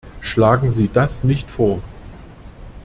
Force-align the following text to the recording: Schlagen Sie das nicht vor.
Schlagen 0.19 0.71
Sie 0.71 0.87
das 0.91 1.23
nicht 1.23 1.47
vor. 1.51 1.79